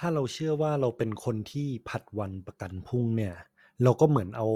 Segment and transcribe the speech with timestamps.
[0.00, 3.34] ถ้าเราเชื่อว่าเราเป็นคนที่ผัดวันประกันพรุ่งเนี่ย
[3.82, 4.48] เราก็เหมือนเอา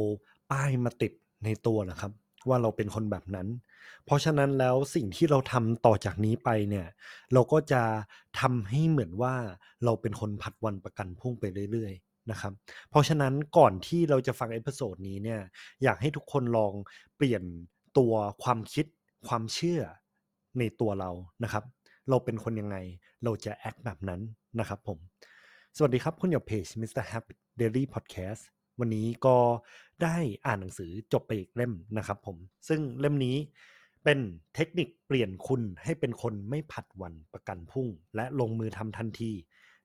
[0.51, 1.13] ป้ายมาติด
[1.45, 2.13] ในตัวนะครับ
[2.49, 3.49] ว่าเราเป็นคนแบบนั้น
[4.05, 6.87] เพราะฉะนั้นแล้วสิ่งที่เราทำต่อจากนี้ไปเนี่ย
[7.33, 7.83] เราก็จะ
[8.41, 9.35] ทำให้เหมือนว่า
[9.85, 12.53] เราเป็นคนผัดวันประกันพรุ่งไปเรื่อยๆนะครับ
[12.91, 15.41] เพราะฉะนั้นก่อนที่เราจะฟัง episode นี้เนี่ย
[15.83, 16.73] อยากให้ทุกคนลอง
[17.17, 17.43] เปลี่ยน
[17.99, 18.87] ตัวความคิด
[19.29, 19.81] ความเชื่อ
[20.59, 21.11] ในตัวเรา
[21.45, 21.65] นะครับ
[22.11, 22.77] เราเป็นคนยังไง
[23.25, 24.21] เราจะแอคแบบนั้น
[24.61, 24.99] นะครับผม
[25.79, 27.05] สวัสดีครับ คุณอยู่เพจ Mr.
[27.11, 28.43] Happy Daily Podcast
[28.81, 29.37] วันนี้ก็
[30.03, 32.37] ได้อ่านหนังสือจบไปอีกเล่มนะครับผม
[32.69, 33.37] ซึ่งเล่มนี้
[34.05, 34.19] เป็น
[34.55, 39.33] เทคนิคเปลี่ยนคุณให้เป็นคนไม่ผัดวันประกันพรุ่ง และลงมือทำทันที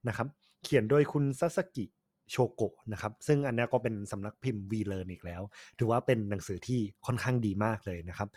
[0.07, 0.27] นะครับ
[0.63, 1.85] เขียนโดยคุณซาสกิ
[2.29, 5.41] โชโกะนะครับ ซึ่งอันนี้ก็เป็นสำนักพิมพ์ V Learn อีกแล้ว
[5.79, 8.29] ถือว่าเป็นหนังสือที่ค่อนข้างดีมากเลยนะครับ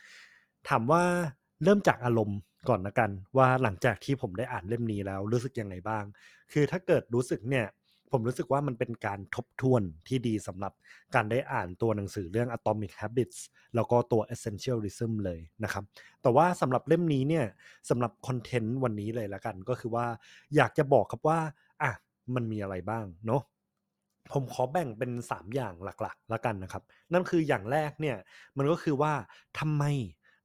[0.69, 1.03] ถามว่า
[1.63, 2.39] เริ่มจากอารมณ์
[2.69, 6.05] ก่อนละกัน ว่าหลังจากที่ผมได้อ่านเล่มนี้แล้วรู้สึกยังไงบ้าง
[6.53, 7.67] คือถ้าเกิดรู้สึกเนี่ย
[8.11, 10.73] ผมรู้สึกว่ามันเป็นการทบทวนที่ดีสำหรับ
[11.15, 13.39] การได้อ่านตัวหนังสือเรื่อง Atomic Habits
[13.75, 15.85] แล้วก็ตัว Essentialism เลยนะครับ
[16.23, 17.45] แต่ว่าสำหรับเล่มนี้เนี่ย
[17.91, 20.07] สำหรับคอนเทนต์วันนี้เลยละกัน ก็คือว่า
[20.57, 21.39] อยากจะบอกครับว่า
[21.83, 21.93] อะ
[22.35, 23.43] มันมีอะไรบ้างเนาะ
[24.33, 26.83] ผมขอแบ่งเป็น 3 อย่างหลักๆล้วกันนะครับ
[27.13, 28.17] นั่นคืออย่างแรกเนี่ย
[28.57, 29.13] มันก็คือว่า
[29.59, 29.85] ทำไม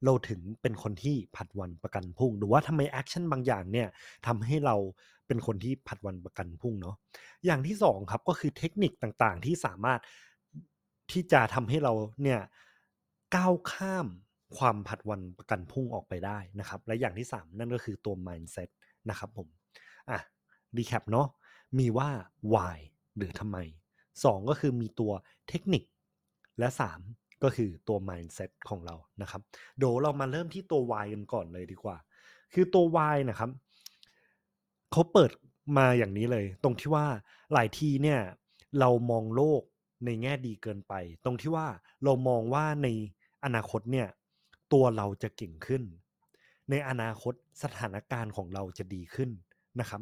[0.04, 3.88] เราถึงเป็นคนที่ผัดวันประกันพรุ่งหรือว่าทำไม action บางอย่างเนี่ย
[4.26, 4.76] ทำให้เรา
[5.26, 6.96] เป็นคนที่ผัดวันประกันพรุ่งเนาะ
[7.46, 10.00] อย่างที่สองครับก็คือเทคนิคต่างๆ ที่สามารถ
[11.12, 12.40] ที่จะทำให้เราเนี่ย
[13.36, 14.06] ก้าวข้าม
[14.58, 18.68] ความผัดวันประกันพรุ่งออกไปได้นะครับ และอย่างที่ 3 นั่นก็คือตัว mindset
[19.10, 19.48] นะครับผม
[20.10, 20.18] อะ
[20.76, 21.28] รีแคปเนาะ
[21.78, 22.10] มีว่า
[22.52, 22.78] why
[23.16, 23.58] หรือทำไม
[24.24, 25.12] 2 ก็คือมีตัว
[25.48, 25.82] เทคนิค
[26.58, 27.00] และ 3
[27.42, 29.40] ก็คือตัว mindset ของเรานะครับ
[29.78, 31.96] เดี๋ยวเรามาเริ่มที่ตัว why กันก่อนเลยดีกว่า
[32.54, 33.50] คือตัว why นะครับ
[34.92, 35.30] เขาเปิด
[35.78, 37.06] มาอย่างนี้เลย ตรงที่ว่า
[37.52, 38.20] หลายทีเนี่ย
[38.80, 39.62] เรามองโลก
[40.04, 40.94] ในแง่ดีเกินไป
[41.24, 41.66] ตรงที่ว่า
[42.04, 42.88] เรามองว่าใน
[43.44, 44.08] อนาคตเนี่ย
[44.72, 45.82] ตัวเราจะเก่งขึ้น
[46.70, 49.30] ในอนาคตสถานการณ์ของเราจะดีขึ้น
[49.80, 50.00] นะครับ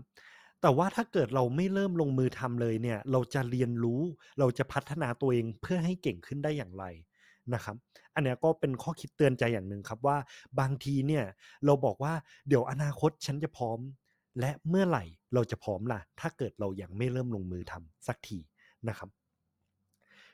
[0.60, 4.00] แต่ว่าถ้าเกิดเราไม่เริ่มลงมือทำเลยเนี่ย เราจะเรียนรู้
[4.38, 6.84] เราจะพัฒนาตัวเองเพื่อให้เก่งขึ้นได้อย่างไร
[7.54, 7.76] นะครับ
[8.14, 10.16] อันเนี้ยก็เป็นข้อคิดเตือนใจอย่างหนึ่งครับว่า
[10.60, 11.24] บางทีเนี่ย
[11.64, 12.12] เราบอกว่า
[12.48, 13.78] เดี๋ยวอนาคตฉันจะพร้อม
[14.40, 18.38] และเมื่อไหร่เราจะพร้อมล่ะ ถ้าเกิดเรายังไม่เริ่มลงมือทำสักที
[18.88, 19.10] นะครับ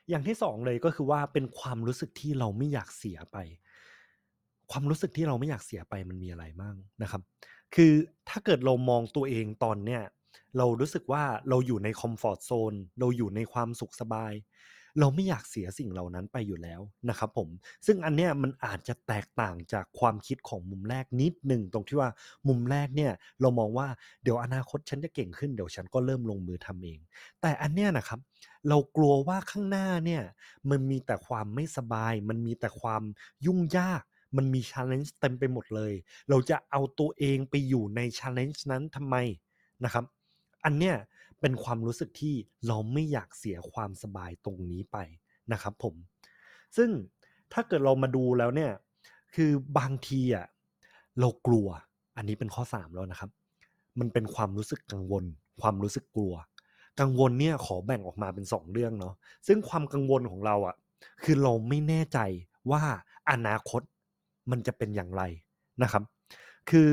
[0.09, 3.37] อย่างที่สองเลยก็คือว่าเป็นความรู้สึกที่เราไม่อยากเสียไป
[4.71, 7.21] ความรู้สึกที่เราไม่อยากเสียไปมันมีอะไรบ้างนะครับ
[7.75, 7.93] คือ
[8.29, 10.01] ถ้าเกิดเรามองตัวเองตอนเนี้ย
[10.57, 14.33] เรารู้สึกว่าเราอยู่ในคอมฟอร์ทโซนเราอยู่ในความสุขสบาย
[14.99, 17.49] เราไม่อยากเสียสิ่งเหล่านั้นไปอยู่แล้วนะครับผม
[17.85, 22.09] ซึ่งอันเนี้ยมันอาจจะแตกต่างจากความคิดของมุมแรกนิดหนึ่งตรงที่ว่า
[22.47, 23.11] มุมแรกเนี่ย
[23.41, 23.87] เรามองว่า
[24.23, 26.99] เดี๋ยวอนาคตฉันจะเก่งขึ้นเดี๋ยวฉันก็เริ่มลงมือทำเอง
[27.41, 28.19] แต่อันเนี้ยนะครับ
[28.69, 30.23] เรากลัวว่าข้างหน้าเนี่ย
[30.69, 33.03] มันมีแต่ความไม่สบาย มันมีแต่ความ
[33.45, 34.01] ยุ่งยาก
[34.37, 35.93] มันมี challenge เต็มไปหมดเลย
[36.29, 39.15] เราจะเอาตัวเองไปอยู่ใน challenge นั้นทำไม
[39.83, 40.05] นะครับ
[40.65, 40.95] อันเนี้ย
[41.43, 42.35] เป็นความรู้สึกที่
[42.67, 44.97] เราไม่อยากเสียความสบายตรงนี้ไป
[45.53, 45.95] นะครับผม
[46.77, 46.89] ซึ่ง
[47.53, 48.71] ถ้าเกิดเรามาดูแล้วเนี่ย
[49.35, 50.45] คือบางทีอะ
[51.19, 51.67] เรากลัว
[52.17, 53.29] อันนี้เป็นข้อ 3 แล้วนะครับ
[53.99, 55.23] มันเป็นความรู้สึกกังวล
[55.61, 56.33] ความรู้สึกกลัว
[56.99, 59.13] กังวลเนี่ยขอแบ่งออกมาเป็น 2 เรื่องเนาะ
[59.47, 60.75] ซึ่งความกังวลของเราอะ
[61.23, 62.19] คือเราไม่แน่ใจ
[62.71, 62.81] ว่า
[63.31, 63.81] อนาคต
[64.51, 65.23] มันจะเป็นอย่างไร
[65.83, 66.03] นะครับ
[66.69, 66.89] คือ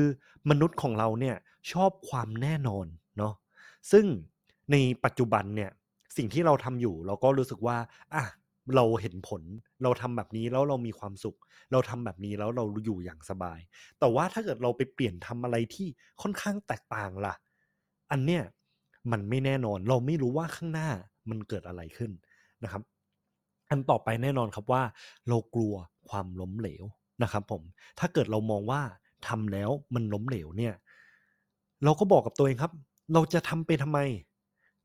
[0.49, 1.35] มนุษย์ของเราเนี่ย
[1.71, 2.85] ชอบความแน่นอน
[3.17, 3.33] เนาะ
[3.91, 4.05] ซึ่ง
[4.71, 5.71] ในปัจจุบันเนี่ย
[6.17, 7.77] สิ่งที่เราทำอยู่เราก็รู้สึกว่า
[8.13, 8.25] อะ
[8.75, 9.41] เราเห็นผล
[9.83, 11.37] เราทำแบบนี้แล้วเรามีความสุข
[11.71, 13.59] เราทำแบบนี้แล้วเราอยู่อย่างสบาย
[13.99, 15.87] แต่ว่าถ้าเกิดเราไปเปลี่ยนทำอะไรที่
[16.21, 17.33] ค่อนข้างแตกต่างล่ะ
[18.11, 18.43] อันเนี้ย
[19.11, 20.89] มันไม่แน่นอน เราไม่รู้ว่าข้างหน้า
[21.29, 22.11] มันเกิดอะไรขึ้น
[22.63, 22.83] นะครับ
[23.69, 24.83] อันต่อไปแน่นอนครับว่า
[25.29, 25.73] เรากลัว
[26.09, 26.83] ความล้มเหลว
[27.23, 27.61] นะครับผม
[27.99, 28.81] ถ้าเกิดเรามองว่า
[29.27, 30.73] ทำแล้วมันล้มเหลวเนี่ย
[31.83, 32.73] เราก็บอกกับตัวเองครับ
[33.13, 33.99] เราจะทำไปทำไม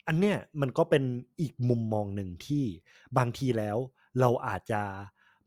[0.06, 1.04] อันเนี้ยมันก็เป็น
[1.40, 2.64] อีกมุมมองหนึ่งที่
[3.18, 3.76] บางทีแล้ว
[4.20, 4.82] เราอาจจะ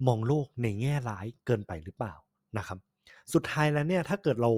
[0.07, 2.13] มองโลกในแง่ร้ายเกินไปหรือเปล่า
[2.57, 2.77] นะครับ
[3.33, 4.51] สุดท้ายแล้วเนี่ยถ้าเกิดเรา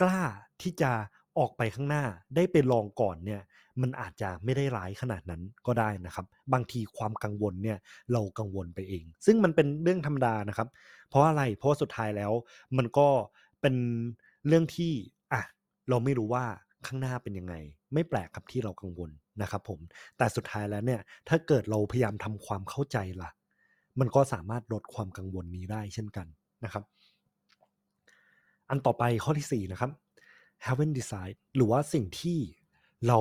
[0.00, 0.20] กล้า
[0.62, 0.90] ที่จะ
[1.38, 2.04] ออกไปข้างหน้า
[2.36, 3.40] ได้ไปลองก่อนเนี่ย
[3.82, 7.78] มันอาจจะไม่ได้ร้ายขนาดนั้นก็ได้นะครับ บางทีความกังวลเนี่ย
[8.12, 10.68] เรากังวลไปเอง ซึ่งมันเป็นเรื่องธรรมดานะครับ
[11.08, 12.32] เพราะอะไรเพราะว่าสุดท้ายแล้ว
[12.76, 13.08] มันก็
[13.60, 13.74] เป็น
[14.46, 14.92] เรื่องที่
[15.32, 15.42] อะ
[15.88, 16.44] เราไม่รู้ว่า
[16.86, 17.54] ข้างหน้าเป็นยังไง
[17.94, 19.10] ไม่แปลกครับที่เรากังวล
[19.42, 19.80] นะครับผม
[20.16, 23.30] แต่สุดท้ายแล้วเนี่ยถ้าเกิดเราพยายามทำความเข้าใจล่ะ
[24.00, 26.26] มันก็สามารถลดความกังวลนี้ได้เช่นกัน
[26.64, 26.84] นะครับ
[28.68, 29.90] อันต่อไปข้อที่ 4 นะครับ
[30.66, 32.38] haven't decide หรือว่าสิ่งที่
[33.08, 33.18] เรา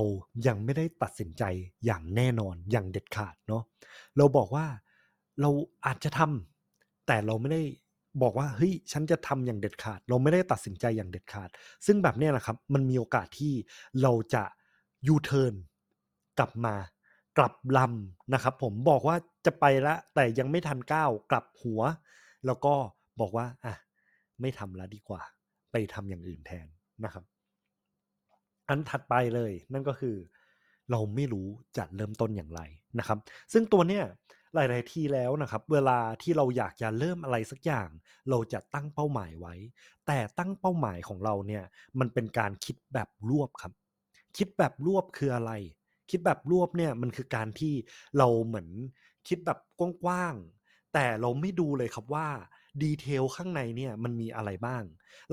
[0.47, 1.43] ยังไม่ได้ตัดสินใจ
[1.85, 3.63] อย่างแน่นอนอย่างเด็ดขาดเนาะ
[4.17, 4.65] เราบอกว่า
[5.41, 5.49] เรา
[5.85, 7.61] อาจจะทำแต่เราไม่ได้
[8.23, 11.49] บอกว่าเฮ้ยฉันจะทำอย่างเด็ดขาด เราไม่ได้ตัดสินใจอย่างเด็ดขาด
[11.85, 13.53] ซึ่งแบบเนี้ยนะครับ มันมีโอกาสที่
[14.01, 14.43] เราจะ
[15.07, 15.53] ยูเทิร์น
[16.39, 16.75] กลับมา
[17.37, 19.15] กลับลำนะครับ ผมบอกว่า
[19.45, 21.81] จะไปละ แต่ยังไม่ทันก้าวกลับหัว
[22.45, 22.73] แล้วก็
[23.21, 23.75] บอกว่าอะ
[24.41, 25.21] ไม่ทำละดีกว่า
[25.71, 26.67] ไปทำอย่างอื่นแทน
[27.03, 27.23] นะครับ
[28.69, 30.15] อันถัดไปเลย นั่นก็คือ
[30.91, 32.61] เราไม่รู้จะเริ่มต้นอย่างไร
[32.99, 33.17] นะครับ
[33.53, 34.03] ซึ่งตัวเนี้ย
[34.55, 37.89] หลายๆทีแล้วนะครับ เวลาที่เราอยากจะเริ่มอะไรสักอย่าง
[38.29, 39.55] เราจะตั้งเป้าหมายไว้
[40.07, 41.63] แต่ตั้งเป้าหมายของเราเนี่ย
[41.99, 43.73] มันเป็นการคิดแบบรวบครับ
[44.37, 45.51] คิดแบบรวบคืออะไร
[46.09, 47.73] คิดแบบรวบเนี่ยมันคือการที่
[48.17, 48.67] เราเหมือน
[49.27, 52.27] คิดแบบกว้างๆแต่เราไม่ดูเลยครับว่า
[52.83, 54.83] ดีเทลข้างในเนี่ยมันมีอะไรบ้าง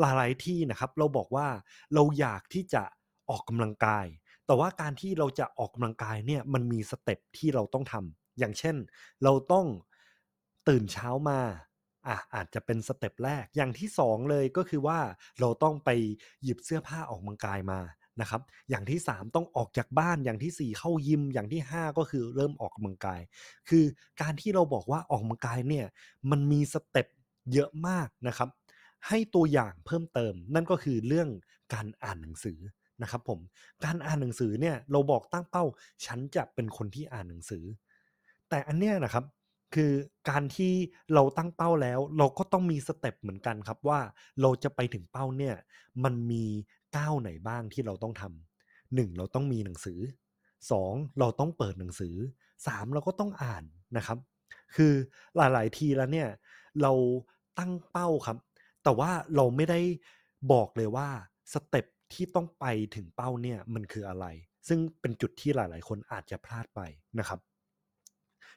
[0.01, 1.49] หลายๆที่นะครับ เราบอกว่า
[1.95, 2.83] เราอยากที่จะ
[3.31, 4.07] ออกกำลังกาย
[4.47, 8.77] แต่ว่าการที่เราจะออกกำลังกายเนี่ยมันมีสเต็ปที่เราต้องทำอย่างเช่น
[9.25, 9.67] เราต้อง
[10.69, 11.41] ตื่นเช้ามา
[12.09, 14.99] อะอาจจะเป็น step แรกอย่างที่สองเลยก็คือว่า
[15.41, 15.91] เราต้องไป
[16.43, 17.81] หยิบเสื้อผ้าออกกำลังกายมา
[18.21, 23.21] นะครับ อย่างที่สามต้องออกจากบ้านอย่างที่สี่เข้ายิมอย่างที่ห้าก็คือเริ่มออกกำลังกาย
[23.69, 23.85] คือ
[24.21, 25.87] การที่เราบอกว่าออกกำลังกายเนี่ย
[26.31, 27.07] มันมี step
[27.53, 28.49] เยอะมากนะครับ
[29.09, 31.29] ให้ตัวอย่างเพิ่มเติม นั่นก็คือเรื่อง
[31.75, 32.59] การอ่านหนังสือ
[33.03, 33.41] นะครับผม
[33.85, 35.65] การอ่านหนังสือเนี่ยเราบอกตั้งเป้า
[36.07, 37.65] ฉันจะเป็นคนที่อ่านหนังสือ
[38.49, 39.25] แต่อันเนี้ยนะครับ
[39.75, 39.93] คือ
[40.31, 40.73] การที่
[41.15, 44.01] เราตั้งเป้าแล้ว เราก็ต้องมีสเต็ปเหมือนกันครับว่า
[44.41, 45.55] เราจะไปถึงเป้าเนี่ย
[46.05, 46.45] มันมี
[46.97, 50.01] ก้าวไหนบ้างที่เราต้องทำหนึ่งเราต้องมีหนังสือ
[50.71, 52.15] สองเราต้องเปิดหนังสือ
[52.67, 53.65] สามเราก็ต้องอ่าน
[53.97, 54.19] นะครับ
[54.77, 54.93] คือ
[55.37, 56.29] หลาย ๆ ทีแล้วเนี่ย
[56.83, 56.93] เรา
[57.59, 58.39] ตั้งเป้าครับ
[58.85, 59.81] แต่ว่าเราไม่ได้
[60.53, 61.09] บอกเลยว่า
[61.53, 62.65] step ที่ต้องไป
[62.95, 64.27] ถึงเป้าเนี่ยมันคืออะไร
[64.69, 66.81] ซึ่งเป็นจุดที่หลาย ๆ คนอาจจะพลาดไป
[67.19, 67.41] นะครับ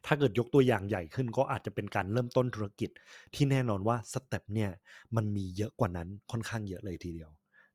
[0.06, 2.90] ถ้าเกิดยกตัวอย่างใหญ่ขึ้นก็อาจจะเป็นการเริ่มต้นธุรกิจ
[3.34, 4.72] ที่แน่นอนว่า step เนี่ย
[5.16, 7.32] มันมีเยอะกว่านั้นค่อนข้างเยอะเลยทีเดียว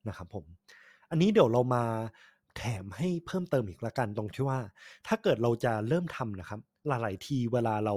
[0.08, 0.44] นะครับผม
[1.10, 1.84] อันนี้เดี๋ยวเรามา
[2.56, 4.58] แถมให้เพิ่มเติมอีกละกันตรงที่ว่า
[5.06, 7.94] ถ้าเกิดเราจะเริ่มทำนะครับ หลายๆทีเวลาเรา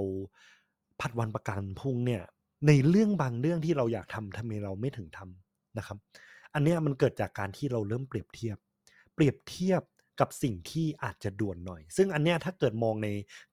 [1.00, 2.22] ผัดวันประกันพรุ่งเนี่ย
[2.66, 5.98] ในเรื่องบางเรื่องที่เราอยากทำทำไมเราไม่ถึงทำนะครับ
[6.54, 8.56] อันนี้มันเกิดจากการที่เราเริ่มเปรียบเทียบ
[9.14, 9.82] เปรียบเทียบ
[10.20, 13.08] กับสิ่งที่อาจจะด่วนหน่อย ซึ่งอันเนี้ยถ้าเกิดมองใน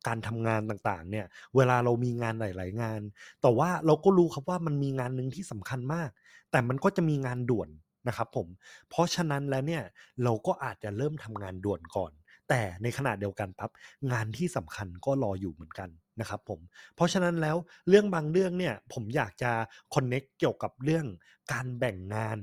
[0.07, 1.25] การทำงานต่างๆ เนี่ย
[1.55, 3.01] เวลาเรามีงานหลาย ๆ งาน
[3.41, 6.09] แต่ว่าเราก็รู้ครับว่ามันมีงานหนึ่งที่สำคัญมาก
[6.51, 7.69] แต่มันก็จะมีงานด่วน
[8.07, 8.47] นะครับผม
[8.89, 9.83] เพราะฉะนั้นแล้วเนี่ย
[10.23, 12.11] เราก็อาจจะเริ่มทำงานด่วนก่อน
[12.49, 13.71] แต่ในขณะเดียวกันปั๊บ
[14.11, 15.89] งานที่สำคัญก็รออยู่เหมือนกัน
[16.19, 16.59] นะครับผม
[16.95, 17.57] เพราะฉะนั้นแล้ว
[17.89, 19.51] เรื่องบางเรื่องเนี่ยผมอยากจะ
[19.93, 21.05] connect เกี่ยวกับเรื่อง
[21.51, 22.37] การแบ่งงาน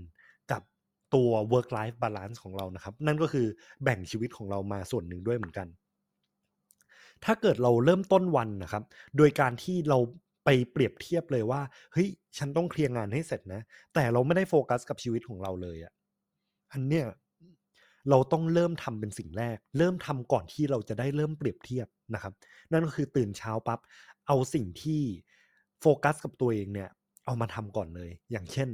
[0.52, 0.62] กับ
[1.14, 3.46] ตัว work life balance ของเรานะครับ นั่นก็คือ
[3.84, 5.68] แบ่งชีวิตของเรามาส่วนหนึ่งด้วยเหมือนกัน
[7.24, 8.82] ถ้าเกิดเราเริ่มต้นวันนะครับ
[9.16, 9.98] โดยการที่เรา
[10.44, 11.60] ไปเปรียบเทียบเลยว่า
[11.92, 12.08] เฮ้ย
[12.38, 13.62] ฉันต้องเคลียร์งานให้เสร็จนะ
[13.94, 15.92] แต่เราไม่ได้โฟกัสกับชีวิตของเราเลยอะ
[16.72, 17.06] อันเนี้ย
[18.10, 22.32] เราต้องเริ่มทำเป็นสิ่งแรก เริ่มทำก่อนที่เราจะได้เริ่มเปรียบเทียบนะครับ
[22.72, 23.80] นั่นก็คือตื่นเช้าปั๊บ
[24.26, 25.02] เอาสิ่งที่
[25.80, 26.90] โฟกัสกับตัวเองเนี่ย
[27.26, 28.68] เอามาทำก่อนเลย อย่างเช่น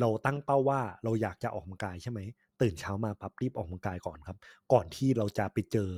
[0.00, 2.20] เราตั้งเป้าว่าเราอยากจะออกกำลังกายใช่ไหม
[2.62, 4.38] ตื่นเช้ามาปั๊บรีบออกกำลังกายก่อนครับ
[4.72, 5.90] ก่อนที่เราจะไปเจอ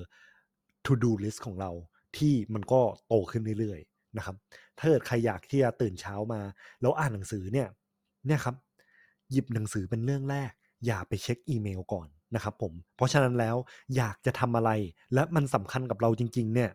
[0.84, 1.70] to do list ของเรา
[2.16, 3.80] ที่มันก็โตขึ้นเรื่อย
[4.18, 4.36] นะครับ
[4.78, 6.40] ถ้าเกิดใครอยากที่จะตื่นเช้ามา
[6.80, 7.68] แล้วอ่านหนังสือเนี่ย
[8.26, 8.56] เนี่ยครับ
[9.30, 10.52] หยิบหนังสือเป็นเรื่องแรก
[10.86, 13.56] อย่าไปเช็คอีเมลก่อนนะครับผมเพราะฉะนั้นแล้ว
[13.96, 14.70] อยากจะทำอะไร
[15.14, 16.70] และมันสำคัญกับเราจริง ๆ เนี่ย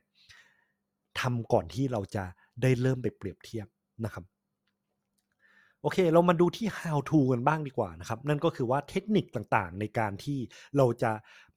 [1.20, 2.24] ทำก่อนที่เราจะ
[2.62, 3.68] ได้เริ่มไปเปรียบเทียบ
[4.06, 4.24] นะครับ
[5.82, 10.40] โอเค เรามาดูที่ how to กันบ้างดีกว่านะครับ นั่นก็คือว่าเทคนิคต่างๆ ในการที่
[10.78, 11.12] เราจะ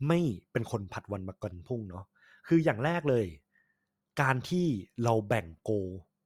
[0.09, 0.19] ไม่
[0.53, 2.05] เป็นคนผัดวันมากันพุ่งเนาะ
[2.49, 3.27] คืออย่างแรกเลย
[4.21, 4.67] การที่
[5.05, 5.71] เราแบ่งโก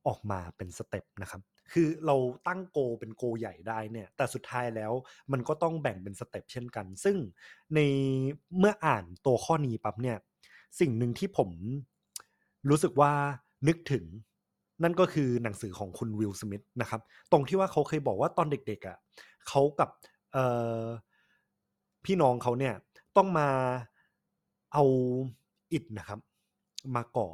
[0.06, 1.42] ออกมาเป็นสเต็ปนะครับ
[1.72, 2.16] คือเรา
[2.48, 4.92] ตั้งโกเป็นโกใหญ่ได้เนี่ย แต่สุดท้ายแล้ว
[5.32, 7.16] มันก็ต้องแบ่งเป็น step เช่นกัน ซึ่ง
[7.74, 7.80] ใน
[8.58, 10.16] เมื่ออ่านตัวข้อนี้ปั๊บเนี่ย
[10.80, 11.50] สิ่งหนึ่งที่ผม
[12.68, 13.12] รู้สึกว่า
[13.68, 14.04] นึกถึง
[14.82, 17.00] นั่นก็คือหนังสือของคุณวิลสมิธนะครับ
[17.32, 18.96] ตรงที่ว่าเขาเคยบอกว่าตอนเด็กๆอะ่ะ
[19.48, 19.90] เขากับ
[22.04, 22.74] พี่น้องเขาเนี่ย
[23.16, 23.48] ต้องมา
[24.72, 24.84] เอา
[25.72, 26.20] อิฐนะครับ
[26.96, 27.28] มาก่อ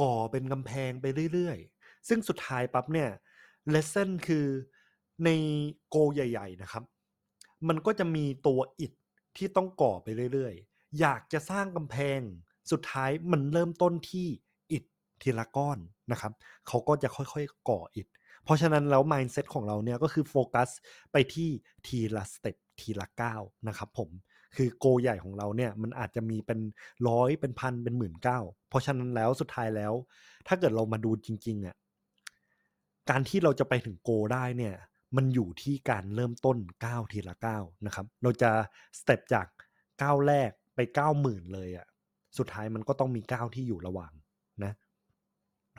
[0.00, 3.10] ก่อเป็นกำแพงไปเรื่อย ๆ ซึ่งสุดท้ายปั๊บเนี่ย
[3.70, 4.46] lesson คือ
[5.24, 5.30] ใน
[5.88, 6.84] goal ใหญ่ ๆ นะครับ
[7.68, 8.92] มันก็จะมีตัวอิฐ
[9.36, 12.20] ที่ต้องก่อไปเรื่อย ๆ อยากจะสร้างกำแพง
[12.70, 14.26] สุดท้ายมันเริ่มต้นที่
[14.72, 14.84] อิฐ
[15.22, 15.78] ทีละก้อน
[16.12, 16.32] นะครับ
[16.66, 18.06] เขาก็จะค่อยๆก่ออิฐ
[18.44, 20.70] เพราะฉะนั้นแล้ว mindset ของเราเนี่ยก็คือโฟกัส
[21.12, 21.48] ไปที่
[21.86, 24.10] ทีละ step ทีละก้าวนะครับผม
[24.56, 26.60] คือ goal ใหญ่ของเราเนี่ยมันอาจจะมีเป็น
[27.08, 29.92] ร้อยเป็นพันเป็นหมื่นก้าวเพราะฉะนั้นแล้วสุดท้ายแล้ว
[30.48, 31.76] ถ้าเกิดเรามาดูจริงๆอะ
[33.10, 34.74] การที่เราจะไปถึงโกได้เนี่ย
[35.16, 38.50] มันอยู่ที่การเริ่มต้นก้าวทีละก้าวนะครับ เราจะ
[38.98, 39.46] สเต็ปจาก
[40.02, 41.86] ก้าวแรกไปก้าวหมื่นเลยอะ่ะ
[42.38, 44.12] สุดท้ายมันก็ต้องมีก้าวที่อยู่ระหว่าง
[44.64, 44.72] นะ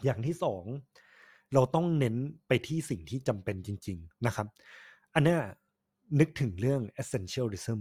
[0.03, 0.63] อย่างที่สอง
[1.53, 2.15] เราต้องเน้น
[2.47, 4.47] ไปที่สิ่งที่จำเป็นจริง ๆนะครับ
[5.13, 5.37] อันนี้
[6.19, 7.79] นึกถึงเรื่อง essentialism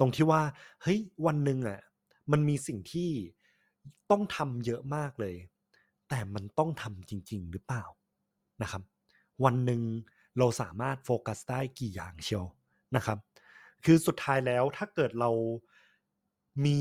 [0.00, 0.42] ตรงที่ว่า
[0.82, 1.80] เฮ้ยวันหนึ่งอะ
[2.32, 3.10] มันมีสิ่งที่
[4.10, 5.36] ต้องทำเยอะมากเลย
[6.08, 7.84] แต่มันต้องทำจริง ๆ หรือเปล่า
[8.62, 8.82] นะครับ
[9.44, 9.82] วันหนึ่ง
[10.38, 12.44] เราสามารถโฟกัสได้กี่อย่างเชียว
[12.96, 13.18] นะครับ
[13.84, 15.30] คือสุดท้ายแล้วถ้าเกิดเรา
[16.64, 16.78] มี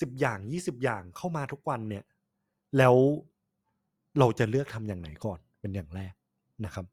[0.00, 2.04] สิบอย่างยี่สิบอย่างเข้ามาทุกวันเนี่ย
[2.78, 2.96] แล้ว
[4.18, 6.14] เราจะเลือกทำอย่างไหนก่อนเป็นอย่างแรก
[6.64, 6.86] นะครับ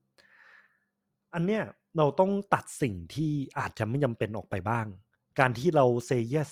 [1.34, 1.64] อันเนี้ย
[1.98, 4.86] เราต้องตัดสิ่งที่อาจจะไม่จำเป็นออกไปบ้าง
[5.40, 6.50] การที่เรา say yes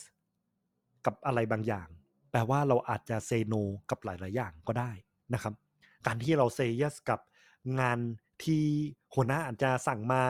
[1.06, 1.88] กับอะไรบางอย่าง
[2.32, 4.92] แปลว่าเราอาจจะ say no กับหลาย ๆ อย่างก็ได้
[5.34, 5.54] นะครับ
[6.06, 7.20] การที่เรา say yes กับ
[7.80, 8.00] งาน
[8.44, 8.64] ที่
[9.16, 10.22] หัวหน้าอาจจะสั่งมา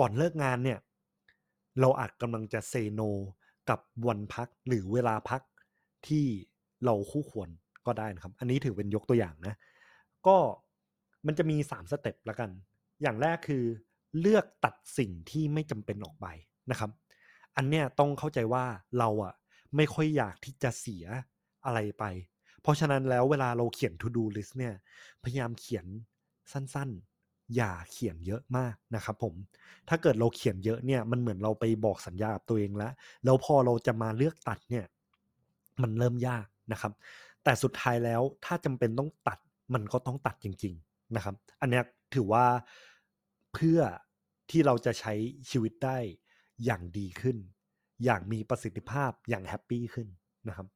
[0.00, 0.78] ก่อนเลิกงานเนี่ย
[1.80, 3.10] เราอาจกำลังจะ say no
[3.70, 5.42] กับวันพักหรือเวลาพัก
[6.08, 6.26] ที่
[6.84, 7.48] เราคู่ควร
[7.86, 9.54] ก็ได้นะครับ อันนี้ถือเป็นยกตัวอย่างนะ
[10.26, 10.36] ก็
[11.26, 12.50] มันจะมี 3 สเต็ปละกัน
[13.02, 13.64] อย่างแรกคือ
[14.20, 16.26] เลือกตัดสิ่งที่ไม่จำเป็นออกไป
[16.70, 16.90] นะครับ
[17.56, 18.64] อันเนี้ยต้องเข้าใจว่า
[18.98, 19.34] เราอะ
[19.76, 21.04] ไม่ค่อยอยากที่จะเสีย
[21.64, 22.04] อะไรไป
[22.62, 24.74] เพราะฉะนั้นแล้วเวลาเราเขียน to do list เนี่ย
[25.22, 25.86] พยายามเขียน
[26.52, 29.34] สั้นๆ อย่าเขียนเยอะมากนะครับผม
[29.88, 32.92] ถ้าเกิดเราเขียนเยอะเนี่ย มันเหมือนเราไปบอกสัญญากับตัวเองแล้ว
[33.24, 34.84] แล้วพอเราจะมาเลือกตัดเนี่ย
[35.82, 36.92] มันเริ่มยากนะครับ
[37.44, 39.38] แต่สุดท้ายแล้วถ้าจำเป็นต้องตัด
[39.74, 41.80] มันก็ต้องตัดจริง ๆนะครับ อันนี้
[42.14, 42.46] ถือว่า
[43.52, 43.80] เพื่อ
[44.50, 45.14] ที่เราจะใช้
[45.50, 45.98] ชีวิตได้
[46.64, 47.36] อย่างดีขึ้น
[48.04, 50.08] อย่างมีประสิทธิภาพอย่างแฮปปี้ขึ้น
[50.48, 50.66] นะครับ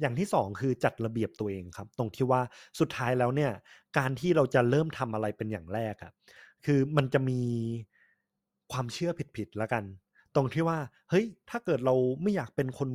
[0.00, 2.40] อย่างที่สองคือจัดระเบียบตัวเองครับ ตรงที่ว่า
[2.80, 3.52] สุดท้ายแล้วเนี่ย
[3.98, 6.12] การที่เราจะเริ่มทำอะไรเป็นอย่างแรกอะ
[6.64, 7.40] คือมันจะมี
[8.72, 9.84] ความเชื่อผิดๆแล้วกัน
[10.34, 10.78] ตรงที่ว่า
[11.10, 12.90] เฮ้ย ถ้าเกิดเราไม่อยากเป็นคน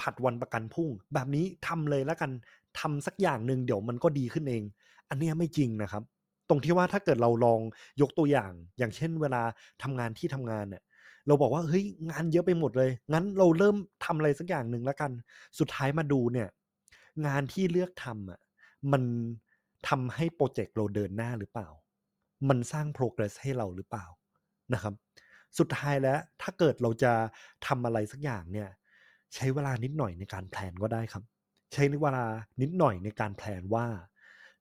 [0.00, 2.30] ผัดวันประกันพุ่ง แบบนี้ทำเลยแล้วกัน
[2.80, 4.62] ทำสักอย่างหนึ่งเดี๋ยวมันก็ดีขึ้นเอง
[5.08, 6.02] อันนี้ไม่จริงนะครับ
[6.48, 7.60] ตรงที่ว่าถ้าเกิดเราลอง
[8.00, 9.42] ยกตัวอย่าง อย่างเช่น เวลา
[9.82, 10.82] ทำงานที่ทำงานเนี่ย
[11.26, 15.10] เราบอกว่าเฮ้ยงานเยอะไปหมดเลย งั้นเราเริ่มทำอะไรสักอย่างหนึ่งแล้วกัน
[15.58, 16.48] สุดท้ายมาดูเนี่ย
[17.26, 18.40] งานที่เลือกทำอะ
[18.92, 19.02] มัน
[19.88, 21.68] ทำให้โปรเจกต์เราเดินหน้าหรือเปล่า
[22.48, 24.06] มันสร้าง progress ให้เราหรือเปล่า
[24.74, 24.94] นะครับ
[25.58, 27.12] สุดท้ายแล้วถ้าเกิดเราจะ
[27.66, 28.68] ทำอะไรสักอย่างเนี่ย
[29.34, 31.24] ใช้เวลานิดหน่อยในการแพลนก็ได้ครับ
[31.72, 32.24] ใช้เวลา
[32.62, 33.86] นิดหน่อยในการแพลนว่า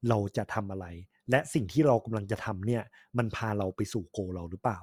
[0.09, 0.85] เราจะทำอะไร
[1.29, 2.83] และสิ่งที่เรากำลังจะทำเนี่ย
[3.17, 4.79] มันพาเราไปสู่โกเราหรือเปล่า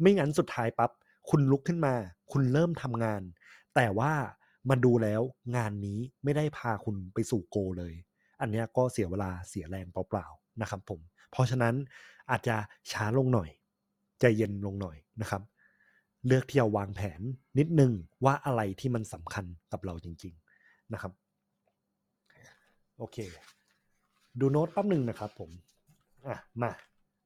[0.00, 0.90] ไม่งั้นสุดท้ายปั๊บ
[1.30, 1.94] คุณลุกขึ้นมา
[2.32, 3.22] คุณเริ่มทำงาน
[3.74, 4.12] แต่ว่า
[4.70, 5.22] มาดูแล้ว
[5.56, 7.94] งานนี้ไม่ได้พาคุณไปสู่โกเลย
[8.40, 11.00] อันนี้ก็เสียเวลาเสียแรงเปล่าๆนะครับผม
[11.30, 11.74] เพราะฉะนั้น
[12.30, 12.56] อาจจะ
[12.92, 13.48] ช้าลงหน่อย
[14.20, 15.42] ใจเย็นลงหน่อยนะครับ
[16.26, 17.20] เลือกที่จะวางแผน
[17.58, 17.92] นิดนึง
[18.24, 21.12] ว่าอะไรที่มันสำคัญกับเราจริง ๆนะครับ
[22.98, 23.16] โอเค
[24.40, 25.50] ดูโน้ตแป๊บหนึ่งนะครับผม
[26.26, 26.70] อะ มา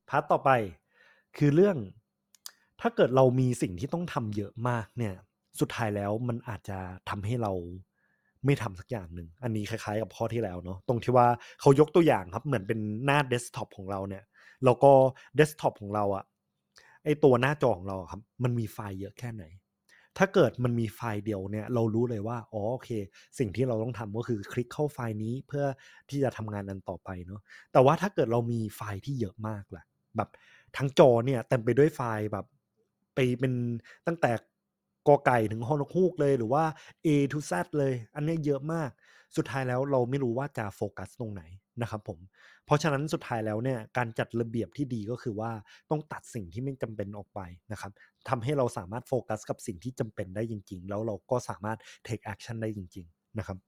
[0.08, 0.50] part ต่อไป
[1.36, 1.76] คือเรื่อง
[2.80, 5.14] ถ้าเกิดเรามีสิ่งที่ต้องทำเยอะมากเนี่ย
[5.60, 6.78] สุดท้ายแล้วมันอาจจะ
[7.10, 7.52] ทำให้เรา
[8.44, 11.26] ไม่ทำสักอย่างหนึ่ง อันนี้คล้ายๆกับข้อที่แล้วเนาะ ตรงที่ว่า
[11.60, 14.24] เขายกตัวอย่างครับ เหมือนเป็นหน้าเดสก์ท็อปของเราเนี่ย
[14.64, 14.90] แล้วก็
[15.36, 16.24] เดสก์ท็อปของเราอะ
[17.04, 19.44] ไอตัวหน้าจอของเราครับ มันมีไฟล์เยอะแค่ไหน
[20.18, 22.90] ถ้าเกิดมันมีไฟล์เดียวเนี่ย เรารู้เลยว่า อ๋อ โอเค
[23.38, 25.64] สิ่งที่เราต้องทำก็คือคลิกเข้าไฟล์นี้เพื่อ
[26.10, 27.40] ที่จะทำงานนั้นต่อไปเนาะ
[27.72, 29.84] แต่ว่าถ้าเกิดเรามีไฟล์ที่เยอะมากล่ะ
[30.16, 30.28] แบบ
[30.76, 32.46] ทั้งจอเนี่ยเต็มไปด้วยไฟล์แบบ
[33.18, 33.54] ไปเป็น
[34.06, 34.32] ตั้งแต่
[35.08, 36.64] กอไก่ถึงฮอนกฮูกเลยหรือว่า
[37.06, 38.90] A to Z เลย อันนี้เยอะมาก
[39.36, 41.42] สุดท้ายแล้วเราไม่รู้ว่าจะโฟกัสตรงไหน
[41.82, 42.18] นะครับผม
[42.66, 45.50] เพราะฉะนั้นสุดท้ายแล้วเนี่ยการจัดระเบียบที่ดีก็คือว่า
[45.90, 47.40] ต้องตัดสิ่งที่ไม่จำเป็นออกไป
[47.72, 47.92] นะครับ
[48.28, 53.58] ทำให้เราสามารถโฟกัสกับสิ่งที่จำเป็นได้จริง ๆ แล้วเราก็สามารถ take action ได้จริง ๆ นะครับ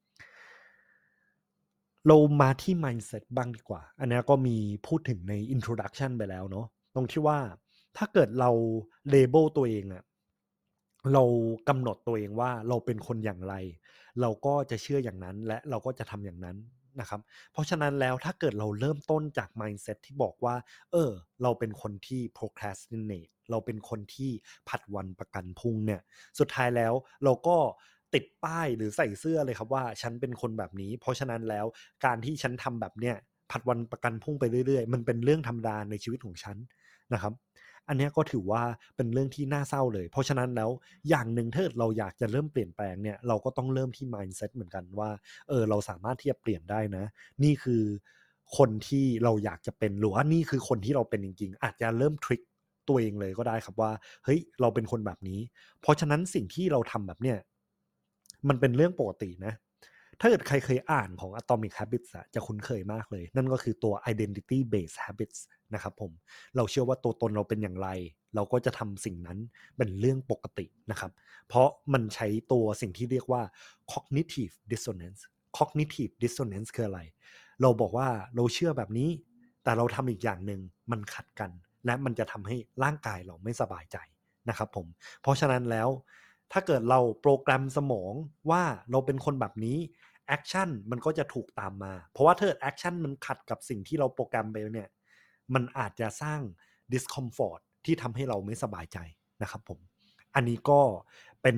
[2.07, 7.39] เรามาที่ mindset บ้างดีกว่า อันนี้ก็มีพูดถึงใน introduction ไปแล้วเนาะตรงที่ว่า
[7.97, 8.51] ถ้าเกิดเรา
[9.15, 10.03] label ตัวเองอะ
[11.13, 11.23] เรา
[11.69, 13.55] กำหนดตัวเองว่าเราเป็นคนอย่างไร
[14.21, 16.57] เราก็จะเชื่ออย่างนั้นและเราก็จะทำอย่างนั้น
[17.01, 17.21] นะครับ
[17.53, 20.55] เพราะฉะนั้นแล้วถ้าเกิดเราเริ่มต้นจาก mindset ที่บอกว่า
[20.93, 21.11] เออ
[21.43, 24.31] เราเป็นคนที่ procrastinate เราเป็นคนที่
[24.69, 26.01] ผัดวันประกันพรุ่งเนี่ย
[26.39, 26.93] สุดท้ายแล้ว
[27.25, 27.57] เราก็
[28.15, 31.67] ติดป้ายหรือใส่เสื้อเลยครับว่า ฉันเป็นคนแบบนี้ เพราะฉะนั้นแล้ว
[32.05, 33.17] การที่ฉันทำแบบเนี้ย
[33.51, 36.57] ผัดวันประกันพรุ่งไปเรื่อยๆ มันเป็นเรื่องธรรมดาในชีวิตของฉัน
[37.15, 37.33] นะครับ
[37.91, 38.63] อันนี้ก็ถือว่า
[38.97, 40.71] เป็นเรื่องที่น่าเศร้าเลย เพราะฉะนั้นแล้ว
[41.09, 45.11] อย่างหนึ่งถ้าเราอยากจะเริ่มเปลี่ยนแปลงเนี่ยเราก็ต้องเริ่มที่ mindset เหมือนกันว่า
[45.49, 47.05] เออเราสามารถที่จะเปลี่ยนได้นะ
[47.45, 47.83] นี่คือ
[48.57, 52.41] คนที่เราอยากจะเป็นหรือว่านี่คือคนที่เราเป็นจริง ๆ อาจจะเริ่มทริค
[52.89, 53.93] ตัวเองเลยก็ได้ครับว่า
[54.25, 55.41] เฮ้ยเราเป็นคนแบบนี้
[55.81, 57.39] เพราะฉะนั้นสิ่งที่เราทำแบบเนี้ย
[58.49, 59.55] มันเป็นเรื่องปกตินะ
[60.21, 65.39] ถ้าเกิดใครเคยอ่านของ Atomic Habits อะจะคุ้นเคยมากเลย นั่นก็คือตัว Identity Based Habits
[65.75, 66.13] นะครับผม
[66.57, 67.89] เราเชื่อว่าตัวตนเราเป็นอย่างไร
[68.35, 69.39] เราก็จะทำสิ่งนั้น
[69.77, 71.13] เป็นเรื่องปกตินะครับ
[71.49, 73.43] เพราะมันใช้ตัวสิ่งที่เรียกว่า
[73.93, 75.21] cognitive dissonance
[75.59, 77.01] cognitive dissonance คืออะไร
[77.63, 79.11] เราบอกว่าเราเชื่อแบบนี้
[79.65, 80.61] แต่เราทำอีกอย่างหนึ่ง
[80.91, 81.51] มันขัดกัน
[81.87, 83.97] และมันจะทำให้ร่างกายเราไม่สบายใจ
[84.49, 84.87] นะครับผม
[85.23, 85.89] เพราะฉะนั้นแล้ว
[86.53, 88.13] ถ้าเกิดเราโปรแกรมสมอง
[88.51, 89.79] ว่าเราเป็นคนแบบนี้
[90.31, 94.89] action มันก็จะถูกตามมา เพราะว่าถ้า action มันขัดกับสิ่งที่เราโปรแกรมไปเนี่ย
[95.55, 96.41] มันอาจจะสร้าง
[96.93, 98.99] discomfort ที่ทำให้เราไม่สบายใจ
[99.43, 99.79] นะครับผม
[100.35, 100.81] อันนี้ก็
[101.43, 101.57] เป็น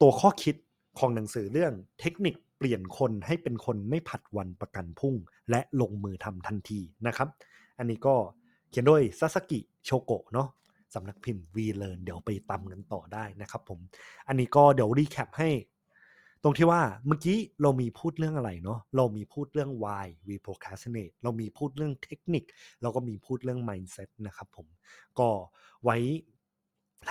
[0.00, 0.56] ตัวข้อคิด
[0.98, 5.14] ของหนังสือเรื่องเทคนิคเปลี่ยนคนให้เป็นคนไม่ผัดวันประกันพรุ่ง
[5.50, 7.28] และลงมือทำทันทีนะครับ
[7.78, 8.14] อันนี้ก็
[8.70, 10.48] เขียนโดยซาซากิโชโกะเนาะ
[10.94, 13.78] สำนักพิมพ์ WeLearn เดี๋ยวไปตำกันต่อได้นะครับผม
[14.28, 15.48] อันนี้ก็เดี๋ยว recap ให้
[16.42, 22.44] ตรงที่ว่าเมื่อกี้เรามีพูดเรื่องอะไรเนาะเรามีพูดเรื่อง why we procrastinate เรามีพูดเรื่องเทคนิค
[22.82, 24.66] เราก็มีพูดเรื่อง mindset นะครับผม
[25.18, 25.28] ก็
[25.84, 25.96] ไว้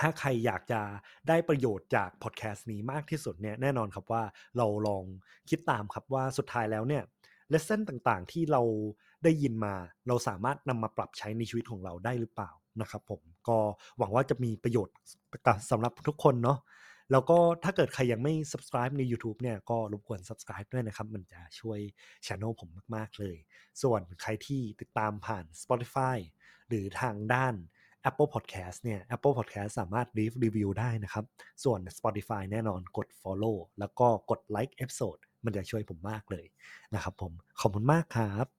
[0.02, 0.80] ้าใครอยากจะ
[1.28, 4.22] ได้ประโยชน์จากพอดแคสต์นี้มากที่สุดเนี่ยแน่นอนครับว่า
[4.56, 5.04] เราลอง
[5.50, 7.02] คิดตามครับว่าสุดท้ายแล้วเนี่ย
[7.50, 8.62] เลสเซ่นต่างๆ ที่เรา
[9.24, 9.74] ได้ยินมา
[10.08, 13.58] เราสามารถนำมาปรับใช้ในชีวิตของเราได้หรือเปล่านะครับผมก็
[13.98, 14.96] หวังว่าจะมีประโยชน์
[15.70, 16.58] สำหรับทุกคนเนาะ
[17.12, 21.78] แล้วก็ถ้าเกิดใครยังไม่ subscribe ใน YouTube เนี่ยก็รบกวน subscribe ด้วยนะครับ มันจะช่วย
[22.26, 23.36] channel ผมมากๆเลย
[23.82, 26.16] ส่วนใครที่ติดตามผ่าน Spotify
[26.68, 27.54] หรือทางด้าน
[28.08, 31.24] Apple Podcast เนี่ย Apple Podcast สามารถ leave review ได้นะครับ
[31.64, 36.46] ส่วน Spotify แน่นอนกด follow แล้วก็กด like episode มันจะช่วยผมมากเลย
[36.94, 38.57] นะครับผม ขอบคุณมากครับ